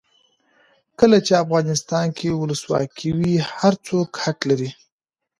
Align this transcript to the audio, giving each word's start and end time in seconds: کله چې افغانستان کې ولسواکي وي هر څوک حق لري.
کله 0.99 1.17
چې 1.25 1.33
افغانستان 1.43 2.07
کې 2.17 2.27
ولسواکي 2.41 3.09
وي 3.17 3.33
هر 3.57 3.73
څوک 3.87 4.09
حق 4.23 4.39
لري. 4.49 4.69